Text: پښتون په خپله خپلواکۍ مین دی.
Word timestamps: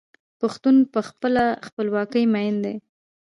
پښتون 0.39 0.75
په 0.93 0.99
خپله 1.09 1.45
خپلواکۍ 1.67 2.23
مین 2.33 2.55
دی. 2.63 2.75